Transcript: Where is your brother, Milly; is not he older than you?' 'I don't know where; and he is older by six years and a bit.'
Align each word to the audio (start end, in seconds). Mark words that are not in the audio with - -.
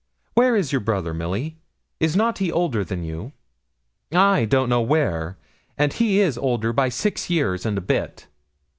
Where 0.33 0.55
is 0.55 0.71
your 0.71 0.81
brother, 0.81 1.13
Milly; 1.13 1.57
is 1.99 2.15
not 2.15 2.39
he 2.39 2.51
older 2.51 2.83
than 2.83 3.03
you?' 3.03 3.33
'I 4.11 4.45
don't 4.45 4.67
know 4.67 4.81
where; 4.81 5.37
and 5.77 5.93
he 5.93 6.19
is 6.19 6.39
older 6.39 6.73
by 6.73 6.89
six 6.89 7.29
years 7.29 7.67
and 7.67 7.77
a 7.77 7.81
bit.' 7.81 8.25